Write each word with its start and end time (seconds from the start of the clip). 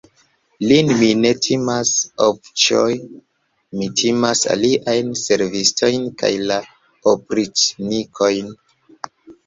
Lin 0.69 0.87
mi 1.01 1.09
ne 1.25 1.31
timas, 1.47 1.91
avĉjo, 2.29 2.81
mi 3.81 3.91
timas 4.01 4.43
liajn 4.65 5.15
servistojn 5.27 6.11
kaj 6.25 6.35
la 6.49 6.61
opriĉnikojn. 7.17 8.55